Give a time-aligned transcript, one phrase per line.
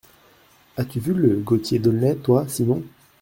[0.77, 2.81] As-tu vu le Gaultier d’Aulnay, toi, Simon?